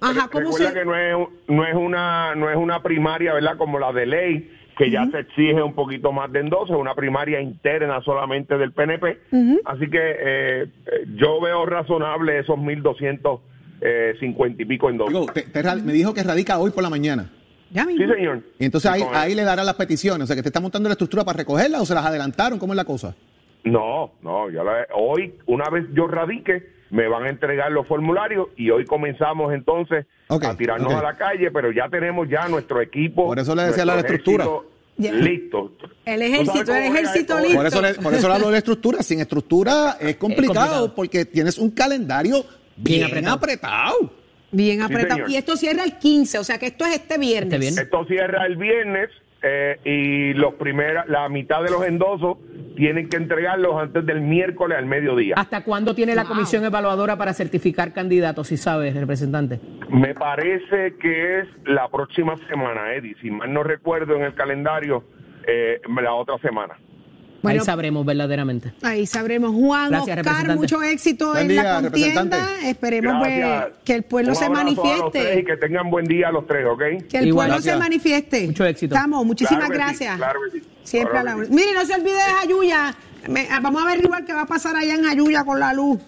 [0.00, 3.58] Ajá, ¿cómo se- que no es, no es una no es una primaria, ¿verdad?
[3.58, 6.94] Como la de ley, que ya se exige un poquito más de endosos, es una
[6.94, 9.18] primaria interna solamente del PNP.
[9.66, 10.68] Así que eh, eh,
[11.16, 12.56] yo veo razonable esos
[13.80, 15.12] 1.250 y pico endosos.
[15.12, 17.30] Digo, te- te ra- me dijo que radica hoy por la mañana.
[17.70, 18.42] ya Sí, señor.
[18.58, 20.24] Y entonces ahí, le dará las peticiones.
[20.24, 22.58] O sea, que te está montando la estructura para recogerlas o se las adelantaron.
[22.58, 23.14] ¿Cómo es la cosa?
[23.64, 28.48] No, no, ya la- hoy, una vez yo radique, me van a entregar los formularios
[28.56, 32.80] y hoy comenzamos entonces Ok, a tirarnos a la calle, pero ya tenemos ya nuestro
[32.80, 33.26] equipo.
[33.26, 34.46] Por eso le decía la estructura.
[34.98, 35.12] Ya.
[35.12, 35.72] Listo.
[36.06, 37.56] El ¿Tú ejército, el ejército listo.
[37.56, 39.02] Por eso, le, por eso le hablo de estructura.
[39.02, 40.94] Sin estructura es complicado, complicado.
[40.94, 43.36] porque tienes un calendario bien, Bien apretado.
[43.36, 44.12] apretado.
[44.52, 45.28] Bien apretado.
[45.28, 47.52] y esto cierra el 15, o sea que esto es este viernes.
[47.52, 47.84] Este viernes.
[47.84, 49.10] Esto cierra el viernes
[49.42, 52.38] eh, y los primera, la mitad de los endosos
[52.76, 55.34] tienen que entregarlos antes del miércoles al mediodía.
[55.36, 59.60] ¿Hasta cuándo tiene la Comisión Evaluadora para certificar candidatos, si sabes, representante?
[59.90, 63.14] Me parece que es la próxima semana, Eddie.
[63.20, 65.04] Si mal no recuerdo en el calendario,
[65.46, 66.78] eh, la otra semana.
[67.42, 68.72] Bueno, Ahí sabremos verdaderamente.
[68.82, 69.54] Ahí sabremos.
[69.54, 72.48] Juan Gracias, Oscar, mucho éxito Buen en día, la contienda.
[72.64, 73.72] Esperemos pues, Gracias.
[73.84, 75.44] que el pueblo Un se abrazo a los tres y manifieste.
[75.44, 76.78] que tengan buen día los tres, ¿ok?
[77.08, 77.78] Que el Igual, pueblo se gracias.
[77.78, 78.46] manifieste.
[78.48, 78.94] Mucho éxito.
[78.94, 80.16] Estamos, muchísimas Claro que sí, gracias.
[80.16, 80.66] claro que sí.
[80.84, 81.50] Siempre Claro a la sí.
[81.52, 82.94] Mire, no se olvide de Jayuya.
[83.28, 85.98] Me- ah, vamos a averiguar qué va a pasar allá en Jayuya con la luz.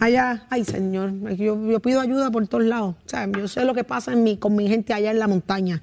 [0.00, 2.94] Allá, ay señor, yo, yo pido ayuda por todos lados.
[3.04, 5.28] O sea, yo sé lo que pasa en mi, con mi gente allá en la
[5.28, 5.82] montaña.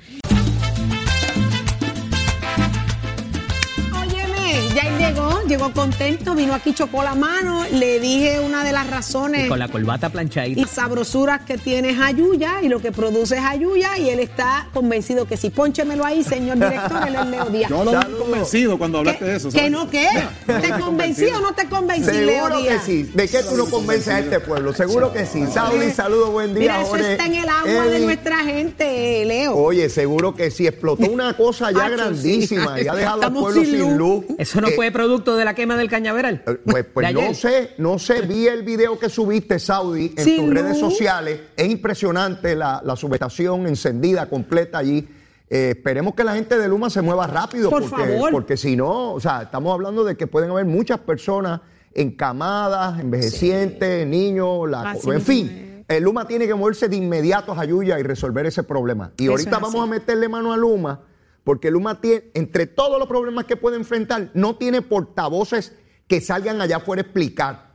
[5.14, 9.50] Llegó, llegó contento, vino aquí, chocó la mano, le dije una de las razones Y
[9.50, 10.60] con la corbata planchadita.
[10.62, 15.38] y sabrosuras que tiene Jayuya y lo que produce Jayuya y él está convencido que
[15.38, 17.70] si pónchemelo ahí, señor director, él es Leo Díaz.
[17.70, 19.50] Yo lo vi convencido cuando hablaste ¿Qué- de eso.
[19.50, 19.72] ¿Que ¿sabes?
[19.72, 20.08] no qué?
[20.46, 22.84] ¿Te convencí o no te convencí, Leo Seguro que Díaz?
[22.86, 23.04] sí.
[23.04, 24.74] ¿De qué tú no convences a este pueblo?
[24.74, 25.44] Seguro que sí.
[25.54, 26.62] Saudi, saludos, buen día.
[26.62, 29.56] Mira, eso Jorge, está en el agua de nuestra gente, Leo.
[29.56, 30.68] Oye, seguro que sí.
[30.68, 32.84] Explotó una cosa ya grandísima sí.
[32.86, 34.26] y ha dejado al pueblo sin sin luz.
[34.38, 36.44] ¿Eso no Eh, fue producto de la quema del cañaveral?
[36.46, 40.36] eh, Pues, pues ¿De no sé, no sé, vi el video que subiste, Saudi, en
[40.36, 41.40] tus redes sociales.
[41.56, 45.08] Es impresionante la, la subestación encendida completa allí.
[45.50, 48.32] Eh, esperemos que la gente de Luma se mueva rápido, Por porque, favor.
[48.32, 51.62] porque si no, o sea, estamos hablando de que pueden haber muchas personas
[51.94, 55.86] encamadas, envejecientes, niños, la, Así en fin.
[55.88, 59.12] El Luma tiene que moverse de inmediato a Jayuya y resolver ese problema.
[59.18, 61.00] Y Eso ahorita es vamos a meterle mano a Luma,
[61.44, 65.74] porque Luma tiene, entre todos los problemas que puede enfrentar, no tiene portavoces
[66.08, 67.70] que salgan allá afuera a explicar.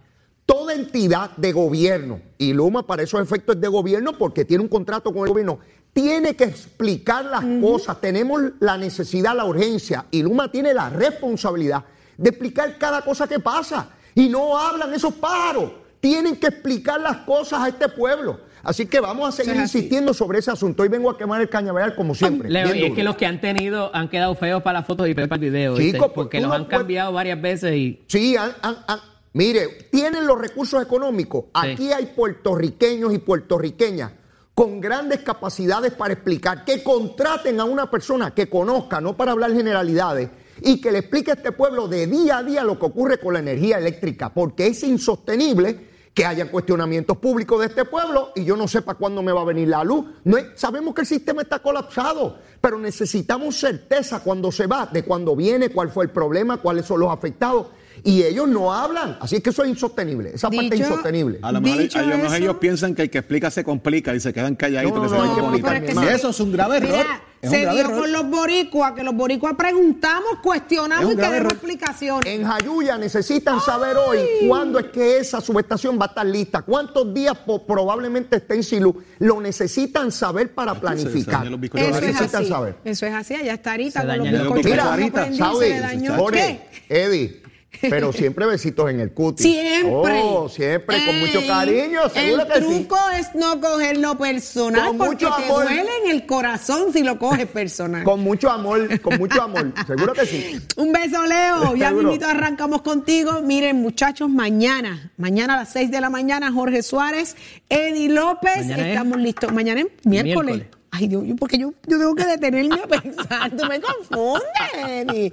[0.46, 4.68] Toda entidad de gobierno, y Luma para esos efectos es de gobierno porque tiene un
[4.68, 5.58] contrato con el gobierno,
[5.94, 8.00] tiene que explicar las cosas.
[8.00, 11.84] Tenemos la necesidad, la urgencia, y Luma tiene la responsabilidad
[12.18, 13.90] de explicar cada cosa que pasa.
[14.14, 15.70] Y no hablan esos pájaros.
[16.00, 18.40] Tienen que explicar las cosas a este pueblo.
[18.64, 19.78] Así que vamos a seguir así.
[19.78, 20.82] insistiendo sobre ese asunto.
[20.82, 22.48] Hoy vengo a quemar el cañaveral como siempre.
[22.50, 22.94] Leo, y es duro.
[22.94, 25.76] que los que han tenido han quedado feos para las fotos y para el video.
[25.76, 28.02] Chico, pues, porque los no han puedes- cambiado varias veces y.
[28.08, 29.00] Sí, han- han- han-
[29.34, 31.44] mire, tienen los recursos económicos.
[31.52, 34.12] Aquí hay puertorriqueños y puertorriqueñas
[34.54, 39.52] con grandes capacidades para explicar, que contraten a una persona que conozca, no para hablar
[39.52, 40.30] generalidades,
[40.62, 43.32] y que le explique a este pueblo de día a día lo que ocurre con
[43.34, 48.56] la energía eléctrica, porque es insostenible que haya cuestionamientos públicos de este pueblo y yo
[48.56, 50.06] no sé para cuándo me va a venir la luz.
[50.22, 55.34] No sabemos que el sistema está colapsado, pero necesitamos certeza cuando se va, de cuándo
[55.34, 57.66] viene, cuál fue el problema, cuáles son los afectados.
[58.03, 61.38] Y ellos no hablan, así es que eso es insostenible, esa parte es insostenible.
[61.42, 63.62] A lo mejor, Dicho a lo mejor eso- ellos piensan que el que explica se
[63.62, 64.95] complica y se quedan calladitos.
[64.97, 66.90] No, que se no, es que se- eso es un grave error.
[66.90, 68.01] Mira, es se dio error.
[68.01, 72.26] con los boricuas, que los boricuas preguntamos, Es cuestionamos y queremos explicaciones.
[72.26, 74.18] En Jayuya necesitan saber hoy
[74.49, 78.62] cuándo es que esa subestación va a estar lista, cuántos días po- probablemente esté en
[78.62, 79.03] Silú.
[79.18, 81.47] Lo necesitan saber para planificar.
[81.47, 82.49] Eso necesitan así.
[82.51, 82.76] saber.
[82.84, 84.64] Eso es así, allá está Se Arita con los bizcochos.
[84.64, 86.14] no Mira, Saudi, se le dañó.
[86.16, 87.05] Jorge, ¿Qué?
[87.05, 87.42] Eddie,
[87.81, 89.45] pero siempre besitos en el cutis.
[89.47, 90.20] Siempre.
[90.22, 92.66] Oh, siempre, con mucho cariño, seguro el que sí.
[92.66, 95.64] truco es no cogerlo personal Con porque mucho te amor.
[95.64, 98.05] duele en el corazón si lo coges personal.
[98.05, 100.59] Con mucho amor, con mucho amor, seguro que sí.
[100.77, 101.75] Un beso, Leo.
[101.85, 103.41] Ya mismito arrancamos contigo.
[103.43, 107.37] Miren, muchachos, mañana, mañana a las 6 de la mañana, Jorge Suárez,
[107.68, 109.53] Eddie López, Mañana es- estamos listos.
[109.53, 110.55] Mañana es miércoles.
[110.57, 110.66] Miércoles.
[110.97, 115.32] Ay, Dios, yo- porque yo, yo tengo que detenerme a pensar, tú me confundes.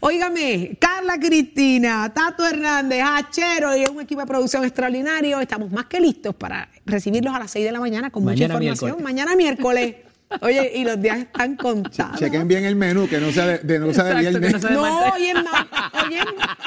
[0.00, 5.38] Óigame, Carla Cristina, Tato Hernández, Hachero y un equipo de producción extraordinario.
[5.40, 8.64] Estamos más que listos para recibirlos a las 6 de la mañana con Mañana mucha
[8.64, 8.88] información.
[8.96, 9.04] miércoles.
[9.04, 9.96] Mañana miércoles.
[10.40, 12.18] Oye, y los días están contados.
[12.18, 14.52] Chequen bien el menú, que no sea de, de- no sea de viernes.
[14.52, 15.34] no sea de No, hoy es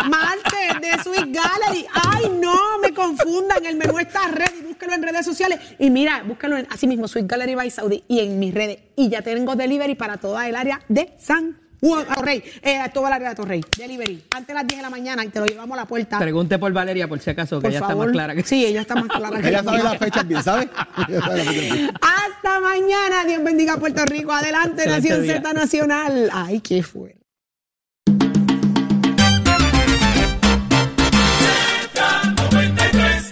[0.09, 1.85] martes de Sweet Gallery.
[1.93, 3.65] Ay, no, me confundan.
[3.65, 4.61] El menú está ready.
[4.67, 5.59] Búsquelo en redes sociales.
[5.79, 8.79] Y mira, búsquelo en, así mismo, Sweet Gallery by Saudi y en mis redes.
[8.95, 12.43] Y ya tengo delivery para toda el área de San Juan, Torrey.
[12.61, 13.61] Eh, toda el área de Torrey.
[13.77, 14.23] Delivery.
[14.35, 16.19] Antes de las 10 de la mañana y te lo llevamos a la puerta.
[16.19, 18.81] Pregunte por Valeria, por si acaso, que Por ella está más clara que Sí, ella
[18.81, 20.69] está más clara que Ella sabe las fechas bien, ¿sabes?
[21.07, 21.91] Ella sabe las fechas bien.
[22.01, 23.25] Hasta mañana.
[23.25, 24.31] Dios bendiga a Puerto Rico.
[24.31, 25.25] Adelante, Nación.
[25.25, 26.29] Z Nacional.
[26.31, 27.24] Ay, qué fuerte.